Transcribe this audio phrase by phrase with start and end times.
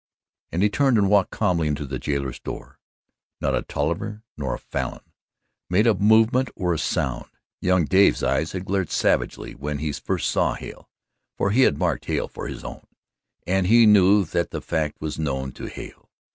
[0.51, 2.79] And he turned and walked calmly into the jailer's door.
[3.39, 5.03] Not a Tolliver nor a Falin
[5.69, 7.29] made a movement or a sound.
[7.61, 10.89] Young Dave's eyes had glared savagely when he first saw Hale,
[11.37, 12.87] for he had marked Hale for his own
[13.45, 16.09] and he knew that the fact was known to Hale.